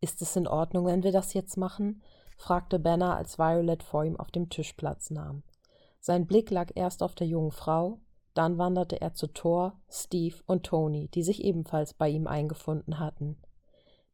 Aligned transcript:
Ist 0.00 0.22
es 0.22 0.36
in 0.36 0.46
Ordnung, 0.46 0.86
wenn 0.86 1.02
wir 1.02 1.12
das 1.12 1.34
jetzt 1.34 1.56
machen? 1.56 2.02
fragte 2.36 2.78
Banner, 2.78 3.16
als 3.16 3.38
Violet 3.38 3.82
vor 3.82 4.04
ihm 4.04 4.16
auf 4.16 4.30
dem 4.30 4.48
Tisch 4.48 4.72
Platz 4.72 5.10
nahm. 5.10 5.42
Sein 5.98 6.26
Blick 6.26 6.50
lag 6.50 6.70
erst 6.74 7.02
auf 7.02 7.14
der 7.14 7.26
jungen 7.26 7.50
Frau, 7.50 8.00
dann 8.32 8.56
wanderte 8.56 9.00
er 9.00 9.12
zu 9.12 9.26
Thor, 9.26 9.78
Steve 9.90 10.36
und 10.46 10.64
Tony, 10.64 11.08
die 11.08 11.22
sich 11.22 11.44
ebenfalls 11.44 11.92
bei 11.92 12.08
ihm 12.08 12.26
eingefunden 12.26 12.98
hatten. 12.98 13.36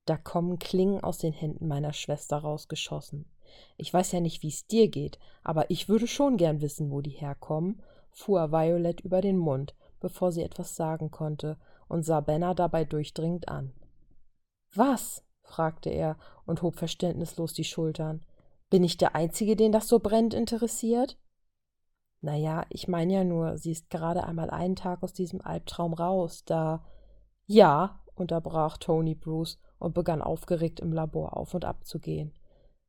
Da 0.06 0.16
kommen 0.16 0.58
Klingen 0.58 1.02
aus 1.02 1.18
den 1.18 1.32
Händen 1.32 1.68
meiner 1.68 1.92
Schwester 1.92 2.38
rausgeschossen. 2.38 3.30
Ich 3.76 3.92
weiß 3.92 4.12
ja 4.12 4.20
nicht, 4.20 4.42
wie 4.42 4.48
es 4.48 4.66
dir 4.66 4.88
geht, 4.88 5.18
aber 5.44 5.70
ich 5.70 5.88
würde 5.88 6.06
schon 6.06 6.36
gern 6.36 6.60
wissen, 6.60 6.90
wo 6.90 7.00
die 7.00 7.10
herkommen, 7.10 7.82
fuhr 8.10 8.50
Violet 8.50 9.00
über 9.02 9.20
den 9.20 9.36
Mund, 9.36 9.74
bevor 10.00 10.32
sie 10.32 10.42
etwas 10.42 10.74
sagen 10.74 11.10
konnte, 11.10 11.58
und 11.88 12.04
sah 12.04 12.20
Benner 12.20 12.54
dabei 12.54 12.84
durchdringend 12.84 13.48
an. 13.48 13.72
Was? 14.74 15.22
Fragte 15.46 15.90
er 15.90 16.16
und 16.44 16.62
hob 16.62 16.76
verständnislos 16.76 17.52
die 17.54 17.64
Schultern. 17.64 18.24
Bin 18.68 18.84
ich 18.84 18.96
der 18.96 19.14
Einzige, 19.14 19.56
den 19.56 19.72
das 19.72 19.88
so 19.88 20.00
brennend 20.00 20.34
interessiert? 20.34 21.16
Na 22.20 22.34
ja, 22.34 22.64
ich 22.70 22.88
meine 22.88 23.12
ja 23.12 23.24
nur, 23.24 23.56
sie 23.58 23.70
ist 23.70 23.90
gerade 23.90 24.24
einmal 24.24 24.50
einen 24.50 24.76
Tag 24.76 25.02
aus 25.02 25.12
diesem 25.12 25.40
Albtraum 25.40 25.94
raus, 25.94 26.44
da. 26.44 26.84
Ja, 27.46 28.00
unterbrach 28.14 28.78
Tony 28.78 29.14
Bruce 29.14 29.58
und 29.78 29.94
begann 29.94 30.22
aufgeregt 30.22 30.80
im 30.80 30.92
Labor 30.92 31.36
auf 31.36 31.54
und 31.54 31.64
ab 31.64 31.84
zu 31.86 32.00
gehen. 32.00 32.32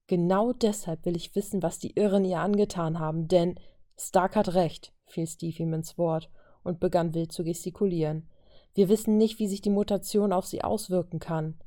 Genau 0.08 0.54
deshalb 0.54 1.06
will 1.06 1.16
ich 1.16 1.36
wissen, 1.36 1.62
was 1.62 1.80
die 1.80 1.96
Irren 1.96 2.26
ihr 2.26 2.40
angetan 2.40 2.98
haben, 2.98 3.28
denn 3.28 3.60
Stark 4.00 4.36
hat 4.36 4.54
recht, 4.54 4.94
fiel 5.06 5.28
Steve 5.28 5.64
ihm 5.64 5.74
ins 5.74 5.98
Wort 5.98 6.30
und 6.64 6.80
begann 6.80 7.14
wild 7.14 7.32
zu 7.32 7.44
gestikulieren. 7.44 8.30
Wir 8.74 8.90
wissen 8.90 9.18
nicht, 9.18 9.40
wie 9.40 9.48
sich 9.48 9.62
die 9.62 9.70
Mutation 9.70 10.32
auf 10.32 10.46
sie 10.46 10.64
auswirken 10.64 11.20
kann. 11.20 11.60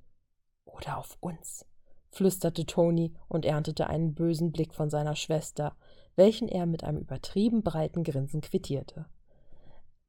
Oder 0.73 0.99
auf 0.99 1.17
uns, 1.21 1.67
flüsterte 2.11 2.67
Tony 2.67 3.15
und 3.29 3.45
erntete 3.45 3.89
einen 3.89 4.15
bösen 4.15 4.53
Blick 4.53 4.75
von 4.75 4.91
seiner 4.91 5.17
Schwester, 5.17 5.75
welchen 6.17 6.49
er 6.49 6.67
mit 6.67 6.85
einem 6.85 6.99
übertrieben 6.99 7.63
breiten 7.63 8.05
Grinsen 8.05 8.41
quittierte. 8.41 9.07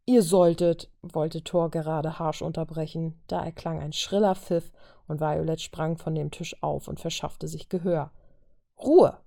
Ihr 0.05 0.23
solltet, 0.23 0.89
wollte 1.01 1.43
Thor 1.43 1.69
gerade 1.69 2.17
harsch 2.17 2.41
unterbrechen, 2.41 3.21
da 3.27 3.43
erklang 3.43 3.79
ein 3.79 3.93
schriller 3.93 4.35
Pfiff 4.35 4.71
und 5.07 5.21
Violet 5.21 5.61
sprang 5.61 5.97
von 5.97 6.15
dem 6.15 6.31
Tisch 6.31 6.61
auf 6.63 6.87
und 6.87 6.99
verschaffte 6.99 7.47
sich 7.47 7.69
Gehör. 7.69 8.11
Ruhe! 8.77 9.17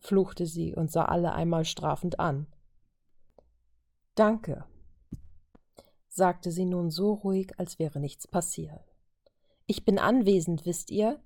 fluchte 0.00 0.46
sie 0.46 0.74
und 0.74 0.90
sah 0.90 1.04
alle 1.04 1.32
einmal 1.32 1.64
strafend 1.64 2.20
an. 2.20 2.46
Danke, 4.14 4.64
sagte 6.08 6.50
sie 6.50 6.64
nun 6.64 6.90
so 6.90 7.12
ruhig, 7.12 7.58
als 7.58 7.78
wäre 7.78 8.00
nichts 8.00 8.26
passiert. 8.26 8.87
Ich 9.70 9.84
bin 9.84 9.98
anwesend, 9.98 10.64
wisst 10.64 10.90
ihr? 10.90 11.20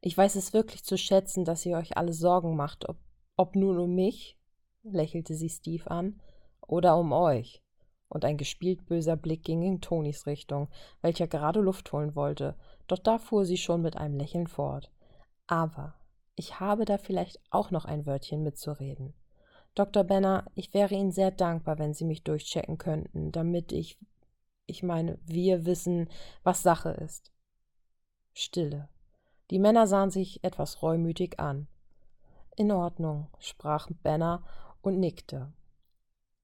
Ich 0.00 0.18
weiß 0.18 0.34
es 0.34 0.52
wirklich 0.52 0.82
zu 0.82 0.98
schätzen, 0.98 1.44
dass 1.44 1.64
ihr 1.64 1.76
euch 1.76 1.96
alle 1.96 2.12
Sorgen 2.12 2.56
macht, 2.56 2.88
ob, 2.88 2.96
ob 3.36 3.54
nun 3.54 3.78
um 3.78 3.94
mich, 3.94 4.36
lächelte 4.82 5.36
sie 5.36 5.48
Steve 5.48 5.88
an, 5.88 6.20
oder 6.60 6.98
um 6.98 7.12
euch. 7.12 7.62
Und 8.08 8.24
ein 8.24 8.36
gespielt 8.36 8.84
böser 8.86 9.14
Blick 9.14 9.44
ging 9.44 9.62
in 9.62 9.80
Tonis 9.80 10.26
Richtung, 10.26 10.66
welcher 11.02 11.28
gerade 11.28 11.60
Luft 11.60 11.92
holen 11.92 12.16
wollte, 12.16 12.56
doch 12.88 12.98
da 12.98 13.18
fuhr 13.18 13.44
sie 13.44 13.58
schon 13.58 13.82
mit 13.82 13.96
einem 13.96 14.16
Lächeln 14.16 14.48
fort. 14.48 14.90
Aber 15.46 15.94
ich 16.34 16.58
habe 16.58 16.86
da 16.86 16.98
vielleicht 16.98 17.38
auch 17.50 17.70
noch 17.70 17.84
ein 17.84 18.06
Wörtchen 18.06 18.42
mitzureden. 18.42 19.14
Dr. 19.76 20.02
Benner, 20.02 20.46
ich 20.56 20.74
wäre 20.74 20.96
Ihnen 20.96 21.12
sehr 21.12 21.30
dankbar, 21.30 21.78
wenn 21.78 21.94
Sie 21.94 22.04
mich 22.04 22.24
durchchecken 22.24 22.76
könnten, 22.76 23.30
damit 23.30 23.70
ich, 23.70 24.00
ich 24.66 24.82
meine, 24.82 25.20
wir 25.26 25.64
wissen, 25.64 26.08
was 26.42 26.64
Sache 26.64 26.90
ist. 26.90 27.33
Stille. 28.34 28.88
Die 29.50 29.58
Männer 29.58 29.86
sahen 29.86 30.10
sich 30.10 30.42
etwas 30.42 30.82
reumütig 30.82 31.38
an. 31.38 31.68
In 32.56 32.70
Ordnung, 32.72 33.28
sprach 33.38 33.88
Benner 34.02 34.42
und 34.82 34.98
nickte. 34.98 35.52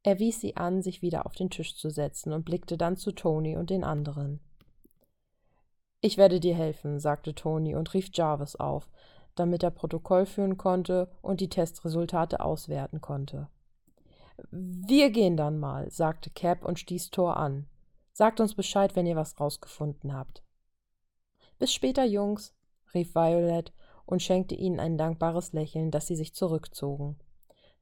Er 0.02 0.18
wies 0.18 0.40
sie 0.40 0.56
an, 0.56 0.80
sich 0.82 1.02
wieder 1.02 1.26
auf 1.26 1.34
den 1.34 1.50
Tisch 1.50 1.76
zu 1.76 1.90
setzen 1.90 2.32
und 2.32 2.44
blickte 2.44 2.78
dann 2.78 2.96
zu 2.96 3.12
Tony 3.12 3.56
und 3.56 3.70
den 3.70 3.84
anderen. 3.84 4.40
Ich 6.00 6.16
werde 6.16 6.40
dir 6.40 6.54
helfen, 6.54 6.98
sagte 6.98 7.34
Tony 7.34 7.74
und 7.74 7.92
rief 7.92 8.08
Jarvis 8.12 8.56
auf, 8.56 8.88
damit 9.34 9.62
er 9.62 9.70
Protokoll 9.70 10.26
führen 10.26 10.56
konnte 10.56 11.10
und 11.20 11.40
die 11.40 11.50
Testresultate 11.50 12.40
auswerten 12.40 13.00
konnte. 13.00 13.48
Wir 14.50 15.10
gehen 15.10 15.36
dann 15.36 15.58
mal, 15.58 15.90
sagte 15.90 16.30
Cap 16.30 16.64
und 16.64 16.78
stieß 16.78 17.10
Thor 17.10 17.36
an. 17.36 17.66
Sagt 18.12 18.40
uns 18.40 18.54
Bescheid, 18.54 18.96
wenn 18.96 19.06
ihr 19.06 19.16
was 19.16 19.38
rausgefunden 19.38 20.14
habt. 20.14 20.42
Bis 21.60 21.74
später, 21.74 22.04
Jungs, 22.04 22.54
rief 22.94 23.14
Violet 23.14 23.74
und 24.06 24.22
schenkte 24.22 24.54
ihnen 24.54 24.80
ein 24.80 24.96
dankbares 24.96 25.52
Lächeln, 25.52 25.90
dass 25.90 26.06
sie 26.06 26.16
sich 26.16 26.34
zurückzogen. 26.34 27.18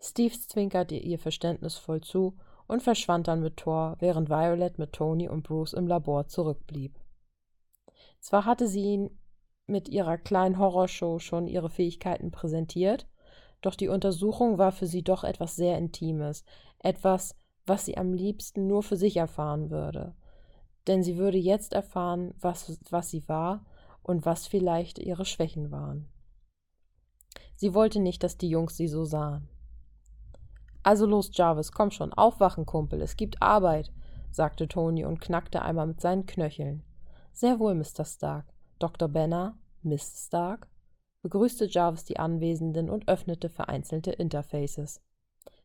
Steve 0.01 0.35
zwinkerte 0.35 0.97
ihr 0.97 1.21
verständnisvoll 1.21 2.01
zu 2.01 2.37
und 2.67 2.83
verschwand 2.83 3.29
dann 3.29 3.41
mit 3.41 3.57
Thor, 3.57 3.97
während 4.01 4.29
Violet 4.29 4.79
mit 4.79 4.93
Tony 4.93 5.29
und 5.29 5.45
Bruce 5.45 5.75
im 5.75 5.87
Labor 5.87 6.27
zurückblieb. 6.27 6.99
Zwar 8.19 8.45
hatte 8.47 8.67
sie 8.67 8.83
ihn 8.83 9.19
mit 9.69 9.89
ihrer 9.89 10.19
kleinen 10.19 10.59
Horrorshow 10.59 11.21
schon 11.21 11.47
ihre 11.47 11.71
Fähigkeiten 11.71 12.33
präsentiert, 12.33 13.07
doch 13.61 13.77
die 13.77 13.89
Untersuchung 13.89 14.59
war 14.59 14.73
für 14.73 14.87
sie 14.87 15.05
doch 15.05 15.23
etwas 15.23 15.55
sehr 15.55 15.79
Intimes, 15.79 16.45
etwas, 16.81 17.37
was 17.65 17.85
sie 17.85 17.97
am 17.97 18.13
liebsten 18.13 18.67
nur 18.67 18.83
für 18.83 18.97
sich 18.97 19.17
erfahren 19.17 19.71
würde. 19.71 20.17
Denn 20.89 21.05
sie 21.05 21.17
würde 21.17 21.39
jetzt 21.39 21.75
erfahren, 21.75 22.35
was, 22.41 22.77
was 22.91 23.11
sie 23.11 23.29
war 23.29 23.65
und 24.09 24.25
was 24.25 24.47
vielleicht 24.47 24.99
ihre 24.99 25.27
Schwächen 25.27 25.71
waren. 25.71 26.09
Sie 27.57 27.75
wollte 27.75 28.01
nicht, 28.01 28.23
dass 28.23 28.39
die 28.39 28.49
Jungs 28.49 28.75
sie 28.77 28.89
so 28.89 29.05
sahen. 29.05 29.49
Also 30.83 31.05
los, 31.05 31.31
Jarvis, 31.35 31.73
komm 31.73 31.91
schon, 31.91 32.15
aufwachen, 32.15 32.65
Kumpel, 32.65 33.03
es 33.03 33.17
gibt 33.17 33.43
Arbeit, 33.43 33.93
sagte 34.31 34.67
Tony 34.67 35.05
und 35.05 35.21
knackte 35.21 35.61
einmal 35.61 35.87
mit 35.87 36.01
seinen 36.01 36.25
Knöcheln. 36.25 36.83
Sehr 37.33 37.59
wohl, 37.59 37.75
Mr. 37.75 38.05
Stark. 38.05 38.47
Dr. 38.79 39.09
Benner, 39.09 39.59
Miss 39.83 40.27
Stark, 40.27 40.69
begrüßte 41.21 41.67
Jarvis 41.67 42.05
die 42.05 42.19
Anwesenden 42.19 42.89
und 42.89 43.09
öffnete 43.09 43.51
vereinzelte 43.51 44.13
Interfaces. 44.13 45.03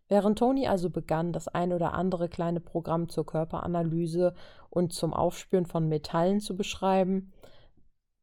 Während 0.10 0.40
Tony 0.40 0.68
also 0.68 0.90
begann, 0.90 1.32
das 1.32 1.48
ein 1.48 1.72
oder 1.72 1.94
andere 1.94 2.28
kleine 2.28 2.60
Programm 2.60 3.08
zur 3.08 3.26
Körperanalyse 3.26 4.34
und 4.70 4.92
zum 4.92 5.14
Aufspüren 5.14 5.66
von 5.66 5.88
Metallen 5.88 6.42
zu 6.42 6.58
beschreiben, 6.58 7.32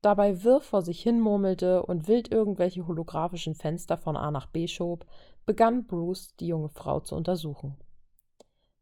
dabei 0.02 0.42
wirr 0.42 0.60
vor 0.60 0.82
sich 0.82 1.02
hin 1.02 1.20
murmelte 1.20 1.84
und 1.84 2.08
wild 2.08 2.30
irgendwelche 2.32 2.86
holographischen 2.86 3.54
Fenster 3.54 3.96
von 3.96 4.16
A 4.16 4.30
nach 4.30 4.46
B 4.46 4.66
schob, 4.66 5.06
begann 5.46 5.86
Bruce, 5.86 6.34
die 6.36 6.46
junge 6.46 6.68
Frau 6.68 7.00
zu 7.00 7.14
untersuchen. 7.14 7.76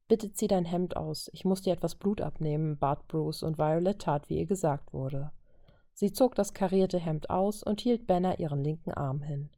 Bitte 0.07 0.33
zieh 0.33 0.49
dein 0.49 0.65
Hemd 0.65 0.97
aus, 0.97 1.29
ich 1.33 1.45
muss 1.45 1.63
dir 1.63 1.73
etwas 1.73 1.95
Blut 1.95 2.21
abnehmen, 2.21 2.79
bat 2.79 3.07
Bruce, 3.09 3.43
und 3.43 3.59
Violet 3.59 3.99
tat, 3.99 4.29
wie 4.29 4.39
ihr 4.39 4.47
gesagt 4.47 4.93
wurde. 4.93 5.33
Sie 5.93 6.13
zog 6.13 6.35
das 6.35 6.55
karierte 6.55 6.99
Hemd 6.99 7.29
aus 7.29 7.63
und 7.63 7.81
hielt 7.81 8.07
Banner 8.07 8.39
ihren 8.39 8.63
linken 8.63 8.93
Arm 8.93 9.21
hin. 9.21 9.51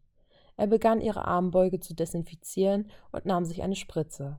Er 0.56 0.66
begann 0.66 1.00
ihre 1.00 1.24
Armbeuge 1.24 1.80
zu 1.80 1.94
desinfizieren 1.94 2.90
und 3.12 3.26
nahm 3.26 3.44
sich 3.44 3.62
eine 3.62 3.76
Spritze. 3.76 4.38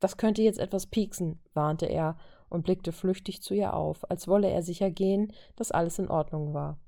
Das 0.00 0.16
könnte 0.16 0.42
jetzt 0.42 0.58
etwas 0.58 0.86
pieksen, 0.86 1.40
warnte 1.54 1.86
er 1.86 2.16
und 2.52 2.64
blickte 2.64 2.92
flüchtig 2.92 3.42
zu 3.42 3.54
ihr 3.54 3.74
auf, 3.74 4.08
als 4.10 4.28
wolle 4.28 4.50
er 4.50 4.62
sicher 4.62 4.90
gehen, 4.90 5.32
dass 5.56 5.70
alles 5.70 5.98
in 5.98 6.08
Ordnung 6.08 6.52
war. 6.52 6.78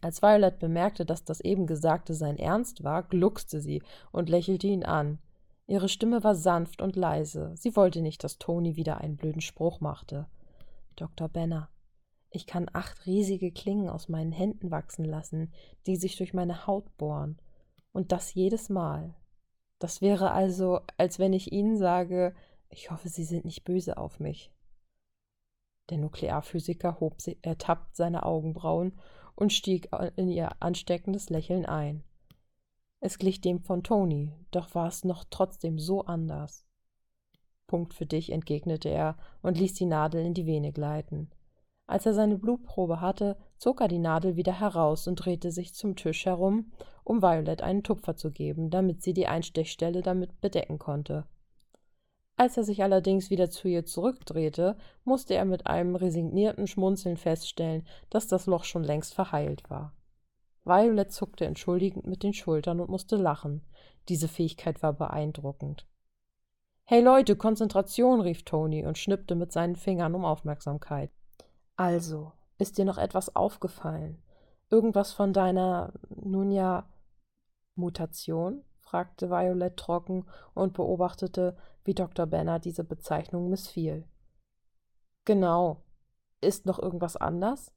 Als 0.00 0.22
Violet 0.22 0.58
bemerkte, 0.58 1.04
dass 1.04 1.24
das 1.24 1.40
eben 1.40 1.66
Gesagte 1.66 2.14
sein 2.14 2.38
Ernst 2.38 2.84
war, 2.84 3.02
gluckste 3.02 3.60
sie 3.60 3.82
und 4.12 4.28
lächelte 4.28 4.66
ihn 4.66 4.84
an. 4.84 5.18
Ihre 5.66 5.88
Stimme 5.88 6.24
war 6.24 6.34
sanft 6.34 6.80
und 6.80 6.96
leise. 6.96 7.52
Sie 7.56 7.76
wollte 7.76 8.00
nicht, 8.00 8.24
dass 8.24 8.38
Toni 8.38 8.76
wieder 8.76 8.98
einen 8.98 9.16
blöden 9.16 9.42
Spruch 9.42 9.80
machte. 9.80 10.26
Dr. 10.96 11.28
Benner, 11.28 11.68
ich 12.30 12.46
kann 12.46 12.70
acht 12.72 13.06
riesige 13.06 13.52
Klingen 13.52 13.90
aus 13.90 14.08
meinen 14.08 14.32
Händen 14.32 14.70
wachsen 14.70 15.04
lassen, 15.04 15.52
die 15.86 15.96
sich 15.96 16.16
durch 16.16 16.32
meine 16.32 16.66
Haut 16.66 16.96
bohren. 16.96 17.38
Und 17.92 18.12
das 18.12 18.32
jedes 18.32 18.68
Mal. 18.70 19.14
Das 19.78 20.00
wäre 20.00 20.30
also, 20.30 20.80
als 20.96 21.18
wenn 21.18 21.32
ich 21.32 21.52
Ihnen 21.52 21.76
sage, 21.76 22.34
ich 22.70 22.90
hoffe, 22.90 23.08
Sie 23.08 23.24
sind 23.24 23.44
nicht 23.44 23.64
böse 23.64 23.96
auf 23.96 24.20
mich. 24.20 24.50
Der 25.90 25.98
Nuklearphysiker 25.98 27.00
hob 27.00 27.16
ertappt 27.42 27.96
seine 27.96 28.24
Augenbrauen 28.24 28.92
und 29.34 29.52
stieg 29.52 29.88
in 30.16 30.28
ihr 30.28 30.50
ansteckendes 30.60 31.30
Lächeln 31.30 31.64
ein. 31.64 32.02
Es 33.00 33.18
glich 33.18 33.40
dem 33.40 33.60
von 33.60 33.82
Toni, 33.84 34.32
doch 34.50 34.74
war 34.74 34.88
es 34.88 35.04
noch 35.04 35.24
trotzdem 35.30 35.78
so 35.78 36.04
anders. 36.04 36.66
Punkt 37.68 37.94
für 37.94 38.06
dich, 38.06 38.32
entgegnete 38.32 38.88
er 38.88 39.16
und 39.42 39.58
ließ 39.58 39.74
die 39.74 39.86
Nadel 39.86 40.24
in 40.24 40.34
die 40.34 40.46
Vene 40.46 40.72
gleiten. 40.72 41.30
Als 41.86 42.04
er 42.04 42.12
seine 42.12 42.36
Blutprobe 42.36 43.00
hatte, 43.00 43.36
zog 43.56 43.80
er 43.80 43.88
die 43.88 43.98
Nadel 43.98 44.36
wieder 44.36 44.58
heraus 44.58 45.06
und 45.06 45.16
drehte 45.16 45.52
sich 45.52 45.74
zum 45.74 45.96
Tisch 45.96 46.26
herum, 46.26 46.72
um 47.04 47.22
Violet 47.22 47.62
einen 47.62 47.82
Tupfer 47.82 48.16
zu 48.16 48.30
geben, 48.30 48.70
damit 48.70 49.02
sie 49.02 49.14
die 49.14 49.26
Einstechstelle 49.26 50.02
damit 50.02 50.40
bedecken 50.40 50.78
konnte. 50.78 51.26
Als 52.38 52.56
er 52.56 52.62
sich 52.62 52.84
allerdings 52.84 53.30
wieder 53.30 53.50
zu 53.50 53.66
ihr 53.66 53.84
zurückdrehte, 53.84 54.76
musste 55.02 55.34
er 55.34 55.44
mit 55.44 55.66
einem 55.66 55.96
resignierten 55.96 56.68
Schmunzeln 56.68 57.16
feststellen, 57.16 57.84
dass 58.10 58.28
das 58.28 58.46
Loch 58.46 58.62
schon 58.62 58.84
längst 58.84 59.12
verheilt 59.12 59.68
war. 59.68 59.92
Violet 60.64 61.10
zuckte 61.10 61.46
entschuldigend 61.46 62.06
mit 62.06 62.22
den 62.22 62.32
Schultern 62.32 62.78
und 62.78 62.90
musste 62.90 63.16
lachen. 63.16 63.62
Diese 64.08 64.28
Fähigkeit 64.28 64.84
war 64.84 64.92
beeindruckend. 64.92 65.84
Hey 66.84 67.02
Leute, 67.02 67.34
Konzentration, 67.34 68.20
rief 68.20 68.44
Tony 68.44 68.86
und 68.86 68.98
schnippte 68.98 69.34
mit 69.34 69.50
seinen 69.50 69.74
Fingern 69.74 70.14
um 70.14 70.24
Aufmerksamkeit. 70.24 71.10
Also, 71.74 72.30
ist 72.56 72.78
dir 72.78 72.84
noch 72.84 72.98
etwas 72.98 73.34
aufgefallen? 73.34 74.22
Irgendwas 74.70 75.12
von 75.12 75.32
deiner, 75.32 75.92
nun 76.14 76.52
ja, 76.52 76.88
Mutation? 77.74 78.62
Fragte 78.88 79.28
Violet 79.28 79.76
trocken 79.76 80.24
und 80.54 80.72
beobachtete, 80.72 81.56
wie 81.84 81.94
Dr. 81.94 82.26
Benner 82.26 82.58
diese 82.58 82.84
Bezeichnung 82.84 83.50
missfiel. 83.50 84.04
Genau. 85.26 85.82
Ist 86.40 86.64
noch 86.64 86.78
irgendwas 86.78 87.16
anders? 87.16 87.70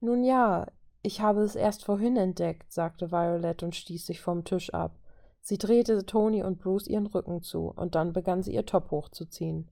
Nun 0.00 0.22
ja, 0.22 0.66
ich 1.02 1.20
habe 1.20 1.42
es 1.42 1.56
erst 1.56 1.84
vorhin 1.84 2.16
entdeckt, 2.16 2.72
sagte 2.72 3.10
Violet 3.10 3.62
und 3.62 3.74
stieß 3.74 4.06
sich 4.06 4.20
vom 4.20 4.44
Tisch 4.44 4.72
ab. 4.72 4.96
Sie 5.40 5.58
drehte 5.58 6.04
Toni 6.06 6.42
und 6.42 6.58
Bruce 6.58 6.86
ihren 6.86 7.06
Rücken 7.06 7.42
zu, 7.42 7.72
und 7.74 7.94
dann 7.94 8.12
begann 8.12 8.42
sie 8.42 8.54
ihr 8.54 8.66
Top 8.66 8.90
hochzuziehen. 8.90 9.68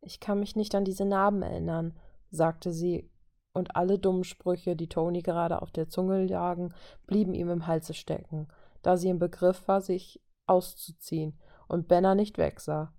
Ich 0.00 0.20
kann 0.20 0.40
mich 0.40 0.56
nicht 0.56 0.74
an 0.74 0.84
diese 0.84 1.04
Narben 1.04 1.42
erinnern, 1.42 1.94
sagte 2.30 2.72
sie, 2.72 3.10
und 3.52 3.76
alle 3.76 3.98
dummen 3.98 4.24
Sprüche, 4.24 4.76
die 4.76 4.88
Toni 4.88 5.22
gerade 5.22 5.60
auf 5.60 5.70
der 5.72 5.88
Zunge 5.88 6.26
lagen, 6.26 6.72
blieben 7.06 7.34
ihm 7.34 7.50
im 7.50 7.66
Halse 7.66 7.92
stecken, 7.92 8.48
da 8.88 8.96
sie 8.96 9.10
im 9.10 9.18
Begriff 9.18 9.68
war, 9.68 9.82
sich 9.82 10.18
auszuziehen 10.46 11.38
und 11.66 11.88
Benner 11.88 12.14
nicht 12.14 12.38
wegsah. 12.38 12.90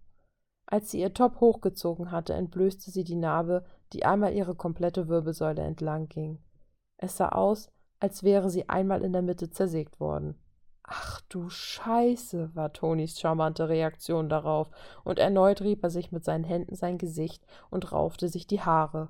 Als 0.67 0.91
sie 0.91 0.99
ihr 0.99 1.15
Top 1.15 1.39
hochgezogen 1.39 2.11
hatte, 2.11 2.35
entblößte 2.35 2.91
sie 2.91 3.03
die 3.03 3.15
Narbe, 3.15 3.65
die 3.91 4.05
einmal 4.05 4.33
ihre 4.33 4.53
komplette 4.53 5.07
Wirbelsäule 5.07 5.63
entlang 5.63 6.07
ging. 6.07 6.37
Es 6.97 7.17
sah 7.17 7.29
aus, 7.29 7.71
als 7.99 8.21
wäre 8.21 8.51
sie 8.51 8.69
einmal 8.69 9.03
in 9.03 9.13
der 9.13 9.23
Mitte 9.23 9.49
zersägt 9.49 9.99
worden. 9.99 10.39
Ach 10.83 11.21
du 11.21 11.49
Scheiße, 11.49 12.51
war 12.53 12.71
Tonis 12.71 13.19
charmante 13.19 13.67
Reaktion 13.67 14.29
darauf, 14.29 14.69
und 15.03 15.17
erneut 15.17 15.61
rieb 15.61 15.81
er 15.81 15.89
sich 15.89 16.11
mit 16.11 16.23
seinen 16.23 16.43
Händen 16.43 16.75
sein 16.75 16.99
Gesicht 16.99 17.47
und 17.71 17.91
raufte 17.91 18.27
sich 18.27 18.45
die 18.45 18.61
Haare. 18.61 19.09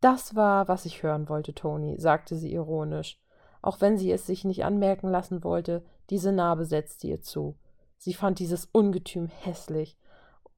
Das 0.00 0.36
war, 0.36 0.68
was 0.68 0.84
ich 0.84 1.02
hören 1.02 1.28
wollte, 1.28 1.52
Toni, 1.52 1.98
sagte 1.98 2.36
sie 2.36 2.52
ironisch. 2.52 3.20
Auch 3.68 3.82
wenn 3.82 3.98
sie 3.98 4.10
es 4.10 4.26
sich 4.26 4.46
nicht 4.46 4.64
anmerken 4.64 5.10
lassen 5.10 5.44
wollte, 5.44 5.84
diese 6.08 6.32
Narbe 6.32 6.64
setzte 6.64 7.06
ihr 7.06 7.20
zu. 7.20 7.54
Sie 7.98 8.14
fand 8.14 8.38
dieses 8.38 8.64
Ungetüm 8.64 9.26
hässlich. 9.26 9.98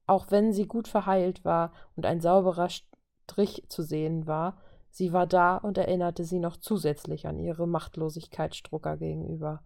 Auch 0.07 0.31
wenn 0.31 0.53
sie 0.53 0.65
gut 0.65 0.87
verheilt 0.87 1.43
war 1.43 1.73
und 1.97 2.05
ein 2.05 2.21
sauberer 2.21 2.69
Strich 2.69 3.65
zu 3.67 3.83
sehen 3.83 4.27
war, 4.27 4.55
sie 4.91 5.11
war 5.11 5.27
da 5.27 5.57
und 5.57 5.77
erinnerte 5.77 6.23
sie 6.23 6.39
noch 6.39 6.55
zusätzlich 6.55 7.27
an 7.27 7.37
ihre 7.37 7.67
Machtlosigkeit 7.67 8.55
Strucker 8.55 8.95
gegenüber. 8.95 9.61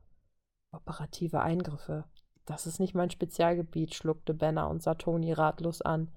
Operative 0.71 1.41
Eingriffe. 1.41 2.05
Das 2.47 2.65
ist 2.65 2.79
nicht 2.79 2.95
mein 2.95 3.11
Spezialgebiet, 3.11 3.93
schluckte 3.93 4.33
Benner 4.33 4.71
und 4.71 4.81
sah 4.81 4.95
Toni 4.95 5.33
ratlos 5.33 5.83
an. 5.83 6.09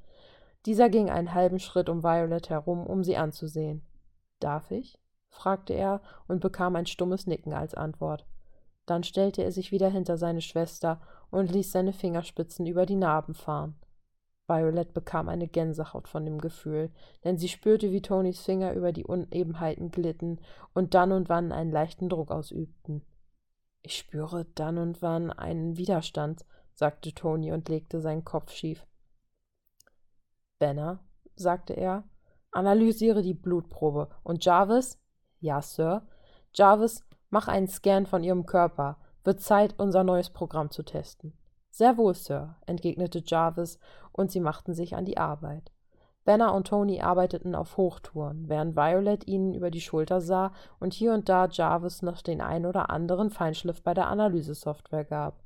Dieser 0.64 0.88
ging 0.88 1.10
einen 1.10 1.34
halben 1.34 1.58
Schritt 1.58 1.90
um 1.90 2.02
Violet 2.02 2.48
herum, 2.48 2.86
um 2.86 3.04
sie 3.04 3.18
anzusehen. 3.18 3.82
Darf 4.40 4.70
ich? 4.70 4.98
Fragte 5.30 5.72
er 5.74 6.00
und 6.26 6.40
bekam 6.40 6.76
ein 6.76 6.86
stummes 6.86 7.26
Nicken 7.26 7.52
als 7.52 7.74
Antwort. 7.74 8.26
Dann 8.86 9.04
stellte 9.04 9.42
er 9.42 9.52
sich 9.52 9.70
wieder 9.70 9.90
hinter 9.90 10.16
seine 10.16 10.40
Schwester 10.40 11.00
und 11.30 11.52
ließ 11.52 11.72
seine 11.72 11.92
Fingerspitzen 11.92 12.66
über 12.66 12.86
die 12.86 12.96
Narben 12.96 13.34
fahren. 13.34 13.76
Violet 14.46 14.94
bekam 14.94 15.28
eine 15.28 15.46
Gänsehaut 15.46 16.08
von 16.08 16.24
dem 16.24 16.38
Gefühl, 16.38 16.90
denn 17.22 17.36
sie 17.36 17.48
spürte, 17.48 17.92
wie 17.92 18.00
Tonys 18.00 18.40
Finger 18.40 18.72
über 18.72 18.92
die 18.92 19.04
Unebenheiten 19.04 19.90
glitten 19.90 20.40
und 20.72 20.94
dann 20.94 21.12
und 21.12 21.28
wann 21.28 21.52
einen 21.52 21.70
leichten 21.70 22.08
Druck 22.08 22.30
ausübten. 22.30 23.04
Ich 23.82 23.96
spüre 23.98 24.46
dann 24.54 24.78
und 24.78 25.02
wann 25.02 25.30
einen 25.30 25.76
Widerstand, 25.76 26.46
sagte 26.72 27.12
Toni 27.12 27.52
und 27.52 27.68
legte 27.68 28.00
seinen 28.00 28.24
Kopf 28.24 28.52
schief. 28.52 28.86
Benner, 30.58 31.04
sagte 31.36 31.74
er, 31.74 32.04
analysiere 32.50 33.22
die 33.22 33.34
Blutprobe. 33.34 34.08
Und 34.22 34.44
Jarvis? 34.44 34.98
Ja, 35.40 35.62
Sir. 35.62 36.02
Jarvis, 36.52 37.04
mach 37.30 37.48
einen 37.48 37.68
Scan 37.68 38.06
von 38.06 38.24
Ihrem 38.24 38.46
Körper. 38.46 38.98
Wird 39.24 39.40
Zeit, 39.40 39.74
unser 39.78 40.04
neues 40.04 40.30
Programm 40.30 40.70
zu 40.70 40.82
testen. 40.82 41.32
Sehr 41.70 41.96
wohl, 41.96 42.14
Sir, 42.14 42.56
entgegnete 42.66 43.22
Jarvis, 43.24 43.78
und 44.12 44.30
sie 44.30 44.40
machten 44.40 44.74
sich 44.74 44.96
an 44.96 45.04
die 45.04 45.18
Arbeit. 45.18 45.70
Benner 46.24 46.52
und 46.52 46.66
Tony 46.66 47.00
arbeiteten 47.00 47.54
auf 47.54 47.76
Hochtouren, 47.76 48.48
während 48.48 48.76
Violet 48.76 49.26
ihnen 49.26 49.54
über 49.54 49.70
die 49.70 49.80
Schulter 49.80 50.20
sah 50.20 50.52
und 50.78 50.92
hier 50.92 51.14
und 51.14 51.28
da 51.28 51.46
Jarvis 51.46 52.02
noch 52.02 52.20
den 52.20 52.42
ein 52.42 52.66
oder 52.66 52.90
anderen 52.90 53.30
Feinschliff 53.30 53.82
bei 53.82 53.94
der 53.94 54.08
Analysesoftware 54.08 55.04
gab. 55.04 55.42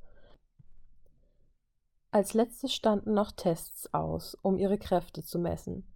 Als 2.11 2.35
letztes 2.35 2.75
standen 2.75 3.15
noch 3.15 3.31
Tests 3.31 3.95
aus, 3.95 4.35
um 4.43 4.59
ihre 4.59 4.77
Kräfte 4.77 5.23
zu 5.23 5.39
messen. 5.39 5.87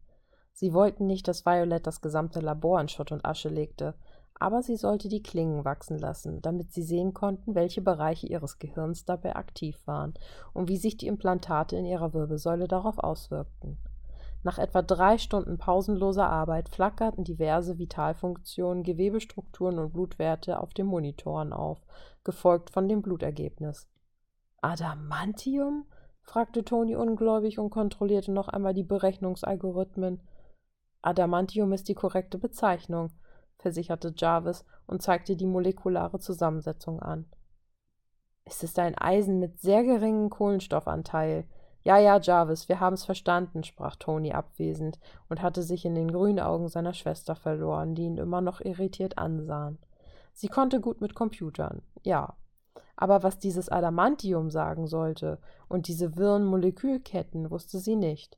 Sie 0.58 0.72
wollten 0.72 1.06
nicht, 1.06 1.28
dass 1.28 1.44
Violet 1.44 1.86
das 1.86 2.00
gesamte 2.00 2.40
Labor 2.40 2.80
in 2.80 2.88
Schutt 2.88 3.12
und 3.12 3.26
Asche 3.26 3.50
legte, 3.50 3.92
aber 4.38 4.62
sie 4.62 4.76
sollte 4.76 5.10
die 5.10 5.22
Klingen 5.22 5.66
wachsen 5.66 5.98
lassen, 5.98 6.40
damit 6.40 6.72
sie 6.72 6.82
sehen 6.82 7.12
konnten, 7.12 7.54
welche 7.54 7.82
Bereiche 7.82 8.26
ihres 8.26 8.58
Gehirns 8.58 9.04
dabei 9.04 9.36
aktiv 9.36 9.86
waren 9.86 10.14
und 10.54 10.68
wie 10.68 10.78
sich 10.78 10.96
die 10.96 11.08
Implantate 11.08 11.76
in 11.76 11.84
ihrer 11.84 12.14
Wirbelsäule 12.14 12.68
darauf 12.68 12.98
auswirkten. 12.98 13.76
Nach 14.44 14.58
etwa 14.58 14.80
drei 14.80 15.18
Stunden 15.18 15.58
pausenloser 15.58 16.30
Arbeit 16.30 16.70
flackerten 16.70 17.22
diverse 17.22 17.78
Vitalfunktionen, 17.78 18.82
Gewebestrukturen 18.82 19.78
und 19.78 19.92
Blutwerte 19.92 20.60
auf 20.60 20.72
den 20.72 20.86
Monitoren 20.86 21.52
auf, 21.52 21.84
gefolgt 22.24 22.70
von 22.70 22.88
dem 22.88 23.02
Blutergebnis. 23.02 23.88
Adamantium? 24.62 25.84
fragte 26.22 26.64
Toni 26.64 26.96
ungläubig 26.96 27.58
und 27.58 27.68
kontrollierte 27.68 28.32
noch 28.32 28.48
einmal 28.48 28.72
die 28.72 28.84
Berechnungsalgorithmen. 28.84 30.20
Adamantium 31.06 31.72
ist 31.72 31.88
die 31.88 31.94
korrekte 31.94 32.36
Bezeichnung, 32.36 33.10
versicherte 33.58 34.12
Jarvis 34.16 34.64
und 34.86 35.02
zeigte 35.02 35.36
die 35.36 35.46
molekulare 35.46 36.18
Zusammensetzung 36.18 37.00
an. 37.00 37.26
Es 38.44 38.62
ist 38.62 38.78
ein 38.78 38.96
Eisen 38.96 39.38
mit 39.38 39.60
sehr 39.60 39.82
geringem 39.84 40.30
Kohlenstoffanteil, 40.30 41.46
ja, 41.86 41.98
ja, 41.98 42.18
Jarvis, 42.18 42.68
wir 42.68 42.80
haben's 42.80 43.04
verstanden, 43.04 43.62
sprach 43.62 43.94
Tony 43.94 44.32
abwesend 44.32 44.98
und 45.28 45.40
hatte 45.40 45.62
sich 45.62 45.84
in 45.84 45.94
den 45.94 46.10
grünen 46.10 46.40
Augen 46.40 46.66
seiner 46.66 46.94
Schwester 46.94 47.36
verloren, 47.36 47.94
die 47.94 48.06
ihn 48.06 48.18
immer 48.18 48.40
noch 48.40 48.60
irritiert 48.60 49.18
ansahen. 49.18 49.78
Sie 50.32 50.48
konnte 50.48 50.80
gut 50.80 51.00
mit 51.00 51.14
Computern, 51.14 51.82
ja. 52.02 52.34
Aber 52.96 53.22
was 53.22 53.38
dieses 53.38 53.68
Adamantium 53.68 54.50
sagen 54.50 54.88
sollte 54.88 55.38
und 55.68 55.86
diese 55.86 56.16
wirren 56.16 56.44
Molekülketten, 56.44 57.52
wusste 57.52 57.78
sie 57.78 57.94
nicht. 57.94 58.36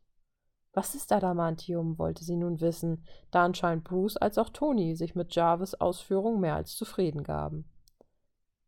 Was 0.79 0.95
ist 0.95 1.11
Adamantium, 1.11 1.99
wollte 1.99 2.23
sie 2.23 2.37
nun 2.37 2.61
wissen, 2.61 3.05
da 3.33 3.45
anscheinend 3.45 3.83
Bruce 3.83 4.17
als 4.17 4.39
auch 4.39 4.49
Tony 4.49 4.95
sich 4.95 5.17
mit 5.17 5.35
Jarvis 5.35 5.75
Ausführung 5.75 6.39
mehr 6.39 6.55
als 6.55 6.77
zufrieden 6.77 7.25
gaben. 7.25 7.69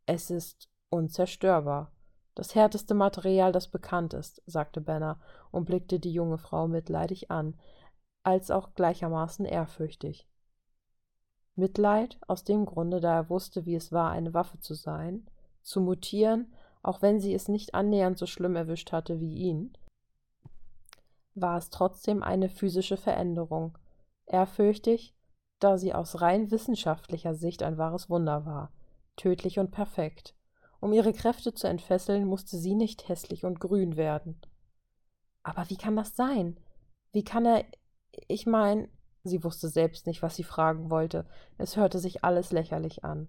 Es 0.05 0.29
ist 0.29 0.69
unzerstörbar, 0.89 1.93
das 2.35 2.53
härteste 2.53 2.95
Material, 2.95 3.53
das 3.53 3.69
bekannt 3.69 4.13
ist, 4.13 4.43
sagte 4.45 4.81
Benner 4.81 5.21
und 5.51 5.63
blickte 5.63 6.01
die 6.01 6.11
junge 6.11 6.37
Frau 6.37 6.67
mitleidig 6.67 7.31
an, 7.31 7.57
als 8.23 8.51
auch 8.51 8.75
gleichermaßen 8.75 9.45
ehrfürchtig. 9.45 10.27
Mitleid 11.55 12.19
aus 12.27 12.43
dem 12.43 12.65
Grunde, 12.65 12.99
da 12.99 13.15
er 13.15 13.29
wusste, 13.29 13.65
wie 13.65 13.75
es 13.75 13.93
war, 13.93 14.11
eine 14.11 14.33
Waffe 14.33 14.59
zu 14.59 14.73
sein, 14.73 15.29
zu 15.61 15.79
mutieren, 15.79 16.51
auch 16.83 17.01
wenn 17.01 17.21
sie 17.21 17.33
es 17.33 17.47
nicht 17.47 17.73
annähernd 17.73 18.17
so 18.17 18.25
schlimm 18.25 18.57
erwischt 18.57 18.91
hatte 18.91 19.21
wie 19.21 19.33
ihn, 19.33 19.77
war 21.33 21.57
es 21.57 21.69
trotzdem 21.69 22.23
eine 22.23 22.49
physische 22.49 22.97
Veränderung, 22.97 23.77
ehrfürchtig, 24.25 25.15
da 25.59 25.77
sie 25.77 25.93
aus 25.93 26.21
rein 26.21 26.51
wissenschaftlicher 26.51 27.35
Sicht 27.35 27.63
ein 27.63 27.77
wahres 27.77 28.09
Wunder 28.09 28.45
war, 28.45 28.71
tödlich 29.15 29.59
und 29.59 29.71
perfekt. 29.71 30.35
Um 30.79 30.93
ihre 30.93 31.13
Kräfte 31.13 31.53
zu 31.53 31.67
entfesseln, 31.67 32.25
musste 32.25 32.57
sie 32.57 32.73
nicht 32.73 33.07
hässlich 33.07 33.45
und 33.45 33.59
grün 33.59 33.95
werden. 33.95 34.41
Aber 35.43 35.69
wie 35.69 35.77
kann 35.77 35.95
das 35.95 36.15
sein? 36.15 36.59
Wie 37.11 37.23
kann 37.23 37.45
er. 37.45 37.65
Ich 38.27 38.45
mein. 38.45 38.89
Sie 39.23 39.43
wusste 39.43 39.69
selbst 39.69 40.07
nicht, 40.07 40.23
was 40.23 40.35
sie 40.35 40.43
fragen 40.43 40.89
wollte. 40.89 41.27
Es 41.59 41.77
hörte 41.77 41.99
sich 41.99 42.23
alles 42.23 42.51
lächerlich 42.51 43.03
an. 43.03 43.27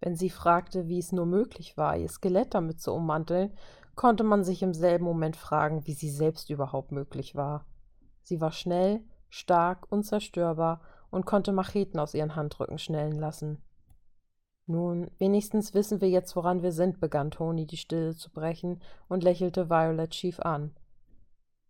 Wenn 0.00 0.14
sie 0.14 0.30
fragte, 0.30 0.86
wie 0.86 0.98
es 0.98 1.10
nur 1.10 1.26
möglich 1.26 1.76
war, 1.76 1.96
ihr 1.96 2.08
Skelett 2.08 2.54
damit 2.54 2.80
zu 2.80 2.92
ummanteln, 2.92 3.52
konnte 3.94 4.24
man 4.24 4.44
sich 4.44 4.62
im 4.62 4.74
selben 4.74 5.04
Moment 5.04 5.36
fragen, 5.36 5.86
wie 5.86 5.94
sie 5.94 6.10
selbst 6.10 6.50
überhaupt 6.50 6.92
möglich 6.92 7.34
war. 7.34 7.66
Sie 8.22 8.40
war 8.40 8.52
schnell, 8.52 9.02
stark, 9.28 9.90
unzerstörbar 9.90 10.80
und 11.10 11.26
konnte 11.26 11.52
Macheten 11.52 11.98
aus 11.98 12.14
ihren 12.14 12.36
Handrücken 12.36 12.78
schnellen 12.78 13.18
lassen. 13.18 13.62
Nun, 14.66 15.10
wenigstens 15.18 15.74
wissen 15.74 16.00
wir 16.00 16.08
jetzt, 16.08 16.36
woran 16.36 16.62
wir 16.62 16.70
sind, 16.70 17.00
begann 17.00 17.32
Toni 17.32 17.66
die 17.66 17.76
Stille 17.76 18.14
zu 18.14 18.30
brechen 18.30 18.80
und 19.08 19.24
lächelte 19.24 19.68
Violet 19.68 20.14
schief 20.14 20.38
an. 20.40 20.76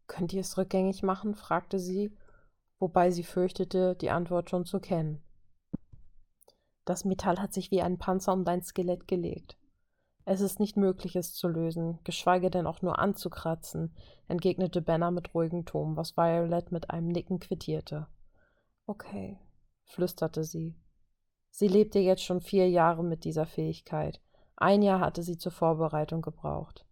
Könnt 0.07 0.33
ihr 0.33 0.41
es 0.41 0.59
rückgängig 0.59 1.03
machen? 1.03 1.35
fragte 1.35 1.79
sie, 1.79 2.15
wobei 2.79 3.11
sie 3.11 3.23
fürchtete, 3.23 3.97
die 3.97 4.11
Antwort 4.11 4.51
schon 4.51 4.67
zu 4.67 4.81
kennen. 4.81 5.23
Das 6.85 7.05
Metall 7.05 7.39
hat 7.39 7.53
sich 7.53 7.71
wie 7.71 7.83
ein 7.83 7.99
Panzer 7.99 8.33
um 8.33 8.45
dein 8.45 8.63
Skelett 8.63 9.07
gelegt. 9.07 9.57
Es 10.25 10.41
ist 10.41 10.61
nicht 10.61 10.77
möglich, 10.77 11.17
es 11.17 11.35
zu 11.35 11.49
lösen, 11.49 11.99
geschweige 12.05 12.51
denn 12.51 12.67
auch 12.67 12.83
nur 12.83 12.99
anzukratzen, 12.99 13.95
entgegnete 14.29 14.83
Benner 14.83 15.11
mit 15.11 15.35
ruhigem 15.35 15.65
Ton, 15.65 15.97
was 15.97 16.17
Violet 16.17 16.71
mit 16.73 16.91
einem 16.91 17.09
Nicken 17.09 17.41
quittierte. 17.41 18.07
Okay, 18.87 19.39
flüsterte 19.85 20.45
sie. 20.45 20.77
Sie 21.51 21.69
lebte 21.69 21.99
jetzt 21.99 22.23
schon 22.23 22.41
vier 22.41 22.69
Jahre 22.69 23.03
mit 23.03 23.25
dieser 23.25 23.47
Fähigkeit. 23.47 24.21
Ein 24.57 24.83
Jahr 24.83 25.01
hatte 25.01 25.23
sie 25.23 25.39
zur 25.39 25.53
Vorbereitung 25.53 26.23
gebraucht. 26.23 26.87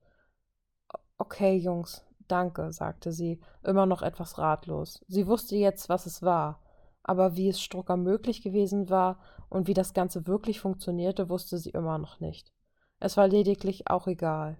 Okay, 1.18 1.56
Jungs, 1.56 2.04
danke, 2.26 2.72
sagte 2.72 3.12
sie, 3.12 3.40
immer 3.62 3.86
noch 3.86 4.02
etwas 4.02 4.38
ratlos. 4.38 5.04
Sie 5.06 5.26
wusste 5.26 5.56
jetzt, 5.56 5.88
was 5.88 6.06
es 6.06 6.22
war, 6.22 6.62
aber 7.02 7.36
wie 7.36 7.48
es 7.48 7.60
Strucker 7.60 7.96
möglich 7.96 8.42
gewesen 8.42 8.90
war 8.90 9.20
und 9.48 9.66
wie 9.66 9.74
das 9.74 9.94
Ganze 9.94 10.26
wirklich 10.26 10.60
funktionierte, 10.60 11.28
wusste 11.28 11.58
sie 11.58 11.70
immer 11.70 11.98
noch 11.98 12.20
nicht. 12.20 12.52
Es 13.00 13.16
war 13.16 13.28
lediglich 13.28 13.88
auch 13.88 14.06
egal. 14.06 14.58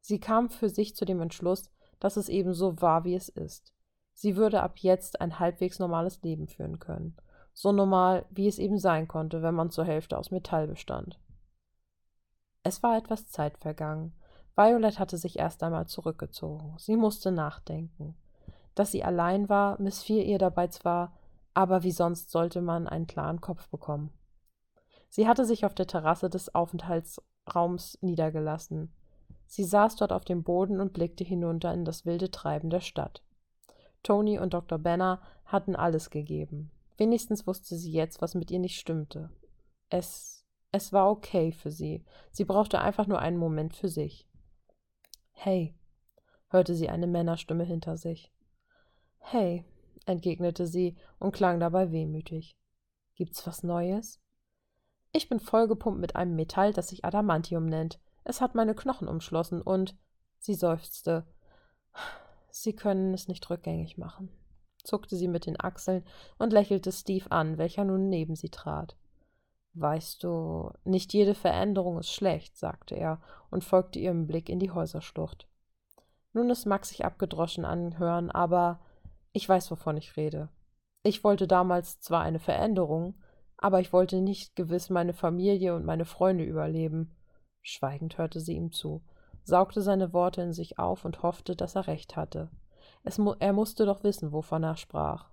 Sie 0.00 0.20
kam 0.20 0.50
für 0.50 0.68
sich 0.68 0.96
zu 0.96 1.04
dem 1.04 1.20
Entschluss, 1.20 1.70
dass 2.00 2.16
es 2.16 2.28
eben 2.28 2.52
so 2.52 2.80
war, 2.80 3.04
wie 3.04 3.14
es 3.14 3.28
ist. 3.28 3.72
Sie 4.12 4.36
würde 4.36 4.62
ab 4.62 4.78
jetzt 4.78 5.20
ein 5.20 5.38
halbwegs 5.38 5.78
normales 5.78 6.20
Leben 6.22 6.48
führen 6.48 6.78
können. 6.78 7.16
So 7.54 7.72
normal, 7.72 8.26
wie 8.30 8.48
es 8.48 8.58
eben 8.58 8.78
sein 8.78 9.08
konnte, 9.08 9.42
wenn 9.42 9.54
man 9.54 9.70
zur 9.70 9.84
Hälfte 9.84 10.18
aus 10.18 10.30
Metall 10.30 10.66
bestand. 10.66 11.18
Es 12.62 12.82
war 12.82 12.96
etwas 12.96 13.28
Zeit 13.28 13.58
vergangen. 13.58 14.14
Violet 14.54 14.98
hatte 14.98 15.16
sich 15.16 15.38
erst 15.38 15.62
einmal 15.62 15.86
zurückgezogen. 15.86 16.74
Sie 16.78 16.96
musste 16.96 17.32
nachdenken. 17.32 18.16
Dass 18.74 18.90
sie 18.92 19.04
allein 19.04 19.48
war, 19.48 19.80
missfiel 19.80 20.22
ihr 20.24 20.38
dabei 20.38 20.68
zwar, 20.68 21.16
aber 21.54 21.82
wie 21.82 21.90
sonst 21.90 22.30
sollte 22.30 22.60
man 22.60 22.86
einen 22.86 23.06
klaren 23.06 23.40
Kopf 23.40 23.68
bekommen. 23.68 24.10
Sie 25.12 25.28
hatte 25.28 25.44
sich 25.44 25.66
auf 25.66 25.74
der 25.74 25.86
Terrasse 25.86 26.30
des 26.30 26.54
Aufenthaltsraums 26.54 27.98
niedergelassen. 28.00 28.94
Sie 29.44 29.62
saß 29.62 29.96
dort 29.96 30.10
auf 30.10 30.24
dem 30.24 30.42
Boden 30.42 30.80
und 30.80 30.94
blickte 30.94 31.22
hinunter 31.22 31.74
in 31.74 31.84
das 31.84 32.06
wilde 32.06 32.30
Treiben 32.30 32.70
der 32.70 32.80
Stadt. 32.80 33.22
Tony 34.02 34.38
und 34.38 34.54
Dr. 34.54 34.78
Benner 34.78 35.20
hatten 35.44 35.76
alles 35.76 36.08
gegeben. 36.08 36.70
Wenigstens 36.96 37.46
wusste 37.46 37.76
sie 37.76 37.92
jetzt, 37.92 38.22
was 38.22 38.34
mit 38.34 38.50
ihr 38.50 38.58
nicht 38.58 38.80
stimmte. 38.80 39.28
Es 39.90 40.46
es 40.70 40.94
war 40.94 41.10
okay 41.10 41.52
für 41.52 41.70
sie. 41.70 42.02
Sie 42.30 42.46
brauchte 42.46 42.80
einfach 42.80 43.06
nur 43.06 43.18
einen 43.18 43.36
Moment 43.36 43.76
für 43.76 43.90
sich. 43.90 44.26
Hey, 45.32 45.74
hörte 46.48 46.74
sie 46.74 46.88
eine 46.88 47.06
Männerstimme 47.06 47.64
hinter 47.64 47.98
sich. 47.98 48.32
Hey, 49.18 49.66
entgegnete 50.06 50.66
sie 50.66 50.96
und 51.18 51.32
klang 51.32 51.60
dabei 51.60 51.92
wehmütig. 51.92 52.56
Gibt's 53.14 53.46
was 53.46 53.62
Neues? 53.62 54.21
Ich 55.12 55.28
bin 55.28 55.40
vollgepumpt 55.40 56.00
mit 56.00 56.16
einem 56.16 56.34
Metall, 56.34 56.72
das 56.72 56.88
sich 56.88 57.04
Adamantium 57.04 57.66
nennt. 57.66 57.98
Es 58.24 58.40
hat 58.40 58.54
meine 58.54 58.74
Knochen 58.74 59.08
umschlossen 59.08 59.60
und 59.60 59.94
sie 60.38 60.54
seufzte. 60.54 61.26
Sie 62.50 62.74
können 62.74 63.12
es 63.12 63.28
nicht 63.28 63.48
rückgängig 63.48 63.98
machen, 63.98 64.30
zuckte 64.82 65.16
sie 65.16 65.28
mit 65.28 65.46
den 65.46 65.60
Achseln 65.60 66.04
und 66.38 66.52
lächelte 66.52 66.92
Steve 66.92 67.30
an, 67.30 67.58
welcher 67.58 67.84
nun 67.84 68.08
neben 68.08 68.36
sie 68.36 68.50
trat. 68.50 68.96
Weißt 69.74 70.22
du, 70.22 70.70
nicht 70.84 71.14
jede 71.14 71.34
Veränderung 71.34 71.98
ist 71.98 72.10
schlecht, 72.10 72.56
sagte 72.56 72.94
er 72.94 73.20
und 73.50 73.64
folgte 73.64 73.98
ihrem 73.98 74.26
Blick 74.26 74.48
in 74.48 74.58
die 74.58 74.70
Häuserschlucht. 74.70 75.48
Nun, 76.34 76.50
es 76.50 76.66
mag 76.66 76.84
sich 76.84 77.04
abgedroschen 77.04 77.64
anhören, 77.64 78.30
aber 78.30 78.80
ich 79.32 79.48
weiß, 79.48 79.70
wovon 79.70 79.96
ich 79.96 80.16
rede. 80.16 80.48
Ich 81.02 81.24
wollte 81.24 81.46
damals 81.46 82.00
zwar 82.00 82.22
eine 82.22 82.38
Veränderung, 82.38 83.14
aber 83.62 83.80
ich 83.80 83.92
wollte 83.92 84.20
nicht 84.20 84.56
gewiss 84.56 84.90
meine 84.90 85.12
Familie 85.12 85.74
und 85.74 85.84
meine 85.84 86.04
Freunde 86.04 86.44
überleben. 86.44 87.14
Schweigend 87.62 88.18
hörte 88.18 88.40
sie 88.40 88.54
ihm 88.54 88.72
zu, 88.72 89.02
saugte 89.44 89.82
seine 89.82 90.12
Worte 90.12 90.42
in 90.42 90.52
sich 90.52 90.78
auf 90.78 91.04
und 91.04 91.22
hoffte, 91.22 91.54
dass 91.54 91.76
er 91.76 91.86
recht 91.86 92.16
hatte. 92.16 92.50
Mu 93.18 93.34
er 93.38 93.52
musste 93.52 93.86
doch 93.86 94.02
wissen, 94.02 94.32
wovon 94.32 94.64
er 94.64 94.76
sprach. 94.76 95.30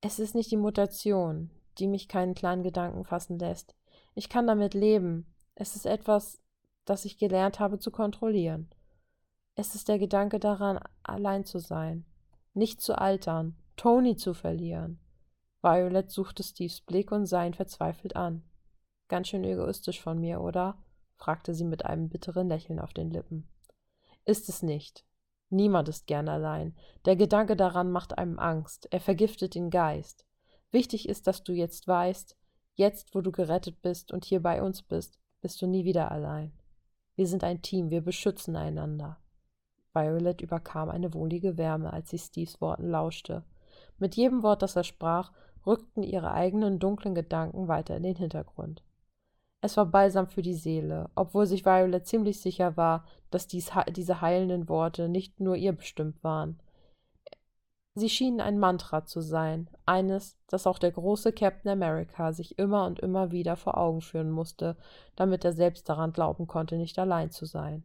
Es 0.00 0.18
ist 0.18 0.34
nicht 0.34 0.50
die 0.50 0.58
Mutation, 0.58 1.50
die 1.78 1.86
mich 1.86 2.08
keinen 2.08 2.34
kleinen 2.34 2.62
Gedanken 2.62 3.04
fassen 3.04 3.38
lässt. 3.38 3.74
Ich 4.14 4.28
kann 4.28 4.46
damit 4.46 4.74
leben. 4.74 5.26
Es 5.54 5.76
ist 5.76 5.86
etwas, 5.86 6.40
das 6.84 7.04
ich 7.04 7.18
gelernt 7.18 7.60
habe 7.60 7.78
zu 7.78 7.90
kontrollieren. 7.90 8.68
Es 9.54 9.74
ist 9.74 9.88
der 9.88 9.98
Gedanke 9.98 10.38
daran, 10.38 10.80
allein 11.02 11.44
zu 11.44 11.58
sein, 11.58 12.04
nicht 12.52 12.80
zu 12.80 12.98
altern, 12.98 13.56
Tony 13.76 14.16
zu 14.16 14.34
verlieren. 14.34 14.98
Violet 15.64 16.10
suchte 16.10 16.42
Steves 16.42 16.82
Blick 16.82 17.10
und 17.10 17.24
sah 17.24 17.42
ihn 17.42 17.54
verzweifelt 17.54 18.16
an. 18.16 18.42
Ganz 19.08 19.28
schön 19.28 19.44
egoistisch 19.44 19.98
von 19.98 20.20
mir, 20.20 20.42
oder? 20.42 20.76
fragte 21.14 21.54
sie 21.54 21.64
mit 21.64 21.86
einem 21.86 22.10
bitteren 22.10 22.48
Lächeln 22.48 22.78
auf 22.78 22.92
den 22.92 23.10
Lippen. 23.10 23.48
Ist 24.26 24.50
es 24.50 24.62
nicht. 24.62 25.06
Niemand 25.48 25.88
ist 25.88 26.06
gern 26.06 26.28
allein. 26.28 26.76
Der 27.06 27.16
Gedanke 27.16 27.56
daran 27.56 27.90
macht 27.90 28.18
einem 28.18 28.38
Angst. 28.38 28.88
Er 28.90 29.00
vergiftet 29.00 29.54
den 29.54 29.70
Geist. 29.70 30.26
Wichtig 30.70 31.08
ist, 31.08 31.26
dass 31.26 31.44
du 31.44 31.54
jetzt 31.54 31.88
weißt, 31.88 32.36
jetzt, 32.74 33.14
wo 33.14 33.22
du 33.22 33.32
gerettet 33.32 33.80
bist 33.80 34.12
und 34.12 34.26
hier 34.26 34.42
bei 34.42 34.62
uns 34.62 34.82
bist, 34.82 35.18
bist 35.40 35.62
du 35.62 35.66
nie 35.66 35.86
wieder 35.86 36.10
allein. 36.10 36.52
Wir 37.16 37.26
sind 37.26 37.42
ein 37.42 37.62
Team, 37.62 37.88
wir 37.88 38.02
beschützen 38.02 38.56
einander. 38.56 39.18
Violet 39.94 40.42
überkam 40.42 40.90
eine 40.90 41.14
wohlige 41.14 41.56
Wärme, 41.56 41.90
als 41.90 42.10
sie 42.10 42.18
Steves 42.18 42.60
Worten 42.60 42.90
lauschte. 42.90 43.44
Mit 43.96 44.14
jedem 44.14 44.42
Wort, 44.42 44.60
das 44.60 44.76
er 44.76 44.84
sprach, 44.84 45.32
rückten 45.66 46.02
ihre 46.02 46.32
eigenen 46.32 46.78
dunklen 46.78 47.14
Gedanken 47.14 47.68
weiter 47.68 47.96
in 47.96 48.02
den 48.02 48.16
Hintergrund. 48.16 48.82
Es 49.60 49.76
war 49.76 49.86
Balsam 49.86 50.28
für 50.28 50.42
die 50.42 50.54
Seele, 50.54 51.08
obwohl 51.14 51.46
sich 51.46 51.64
Violet 51.64 52.06
ziemlich 52.06 52.40
sicher 52.40 52.76
war, 52.76 53.06
dass 53.30 53.46
dies, 53.46 53.70
diese 53.96 54.20
heilenden 54.20 54.68
Worte 54.68 55.08
nicht 55.08 55.40
nur 55.40 55.56
ihr 55.56 55.72
bestimmt 55.72 56.22
waren. 56.22 56.60
Sie 57.94 58.10
schienen 58.10 58.40
ein 58.40 58.58
Mantra 58.58 59.06
zu 59.06 59.20
sein, 59.20 59.70
eines, 59.86 60.36
das 60.48 60.66
auch 60.66 60.78
der 60.80 60.90
große 60.90 61.32
Captain 61.32 61.70
America 61.70 62.32
sich 62.32 62.58
immer 62.58 62.86
und 62.86 62.98
immer 62.98 63.30
wieder 63.30 63.56
vor 63.56 63.78
Augen 63.78 64.00
führen 64.00 64.30
musste, 64.30 64.76
damit 65.14 65.44
er 65.44 65.52
selbst 65.52 65.88
daran 65.88 66.12
glauben 66.12 66.46
konnte, 66.46 66.76
nicht 66.76 66.98
allein 66.98 67.30
zu 67.30 67.46
sein. 67.46 67.84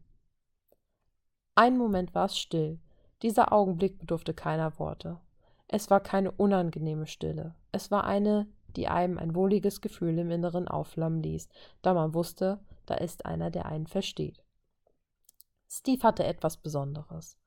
Einen 1.54 1.78
Moment 1.78 2.16
war 2.16 2.26
es 2.26 2.38
still. 2.38 2.80
Dieser 3.22 3.54
Augenblick 3.54 4.00
bedurfte 4.00 4.34
keiner 4.34 4.80
Worte. 4.80 5.20
Es 5.72 5.92
war 5.92 6.00
keine 6.00 6.32
unangenehme 6.32 7.06
Stille. 7.06 7.56
Es 7.72 7.92
war 7.92 8.04
eine, 8.04 8.48
die 8.76 8.88
einem 8.88 9.20
ein 9.20 9.36
wohliges 9.36 9.82
Gefühl 9.82 10.18
im 10.18 10.32
Inneren 10.32 10.68
aufflammen 10.68 11.22
ließ, 11.22 11.48
da 11.84 11.94
man 11.94 12.14
wusste, 12.16 12.60
da 12.88 12.96
ist 12.96 13.26
einer, 13.26 13.52
der 13.52 13.68
einen 13.68 13.86
versteht. 13.86 14.44
Steve 15.70 16.02
hatte 16.02 16.24
etwas 16.24 16.58
Besonderes. 16.58 17.38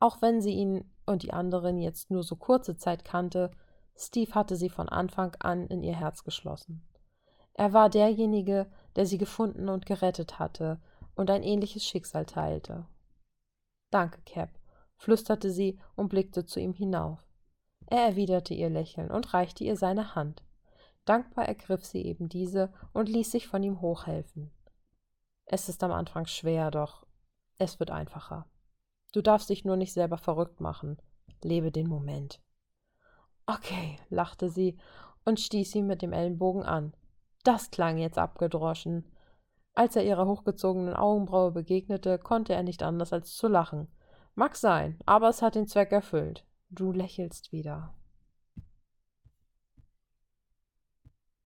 Auch 0.00 0.22
wenn 0.22 0.40
sie 0.40 0.52
ihn 0.52 0.90
und 1.04 1.22
die 1.22 1.34
anderen 1.34 1.78
jetzt 1.78 2.10
nur 2.10 2.22
so 2.22 2.36
kurze 2.36 2.78
Zeit 2.78 3.04
kannte, 3.04 3.50
Steve 3.94 4.34
hatte 4.34 4.56
sie 4.56 4.70
von 4.70 4.88
Anfang 4.88 5.34
an 5.40 5.66
in 5.66 5.82
ihr 5.82 5.96
Herz 5.96 6.24
geschlossen. 6.24 6.82
Er 7.52 7.74
war 7.74 7.90
derjenige, 7.90 8.70
der 8.96 9.04
sie 9.04 9.18
gefunden 9.18 9.68
und 9.68 9.84
gerettet 9.84 10.38
hatte 10.38 10.80
und 11.14 11.30
ein 11.30 11.42
ähnliches 11.42 11.84
Schicksal 11.84 12.24
teilte. 12.24 12.86
Danke, 13.90 14.20
Cap, 14.24 14.50
flüsterte 14.96 15.50
sie 15.50 15.78
und 15.94 16.08
blickte 16.08 16.46
zu 16.46 16.58
ihm 16.58 16.72
hinauf. 16.72 17.25
Er 17.86 18.04
erwiderte 18.04 18.54
ihr 18.54 18.70
Lächeln 18.70 19.10
und 19.10 19.32
reichte 19.32 19.64
ihr 19.64 19.76
seine 19.76 20.14
Hand. 20.14 20.42
Dankbar 21.04 21.46
ergriff 21.46 21.84
sie 21.84 22.04
eben 22.04 22.28
diese 22.28 22.72
und 22.92 23.08
ließ 23.08 23.30
sich 23.30 23.46
von 23.46 23.62
ihm 23.62 23.80
hochhelfen. 23.80 24.50
Es 25.44 25.68
ist 25.68 25.84
am 25.84 25.92
Anfang 25.92 26.26
schwer, 26.26 26.72
doch 26.72 27.06
es 27.58 27.78
wird 27.78 27.90
einfacher. 27.90 28.46
Du 29.12 29.22
darfst 29.22 29.48
dich 29.48 29.64
nur 29.64 29.76
nicht 29.76 29.92
selber 29.92 30.18
verrückt 30.18 30.60
machen. 30.60 30.98
Lebe 31.42 31.70
den 31.70 31.88
Moment. 31.88 32.40
Okay, 33.46 33.98
lachte 34.08 34.50
sie 34.50 34.76
und 35.24 35.38
stieß 35.38 35.76
ihn 35.76 35.86
mit 35.86 36.02
dem 36.02 36.12
Ellenbogen 36.12 36.64
an. 36.64 36.92
Das 37.44 37.70
klang 37.70 37.98
jetzt 37.98 38.18
abgedroschen. 38.18 39.04
Als 39.74 39.94
er 39.94 40.04
ihrer 40.04 40.26
hochgezogenen 40.26 40.94
Augenbraue 40.94 41.52
begegnete, 41.52 42.18
konnte 42.18 42.54
er 42.54 42.64
nicht 42.64 42.82
anders 42.82 43.12
als 43.12 43.36
zu 43.36 43.46
lachen. 43.46 43.88
Mag 44.34 44.56
sein, 44.56 44.98
aber 45.06 45.28
es 45.28 45.42
hat 45.42 45.54
den 45.54 45.68
Zweck 45.68 45.92
erfüllt. 45.92 46.44
Du 46.68 46.92
lächelst 46.92 47.52
wieder. 47.52 47.94